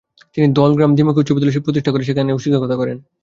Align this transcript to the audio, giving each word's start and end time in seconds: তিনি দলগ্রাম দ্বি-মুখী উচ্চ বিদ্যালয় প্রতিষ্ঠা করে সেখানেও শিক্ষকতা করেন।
তিনি 0.35 0.47
দলগ্রাম 0.57 0.91
দ্বি-মুখী 0.95 1.19
উচ্চ 1.21 1.31
বিদ্যালয় 1.33 1.65
প্রতিষ্ঠা 1.65 1.91
করে 1.91 2.03
সেখানেও 2.03 2.41
শিক্ষকতা 2.43 2.75
করেন। 2.77 2.97